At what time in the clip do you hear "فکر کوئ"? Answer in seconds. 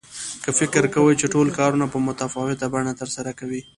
0.59-1.13